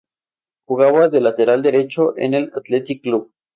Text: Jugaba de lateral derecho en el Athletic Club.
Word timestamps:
Jugaba 0.65 1.09
de 1.09 1.21
lateral 1.21 1.61
derecho 1.61 2.17
en 2.17 2.33
el 2.33 2.51
Athletic 2.55 3.03
Club. 3.03 3.31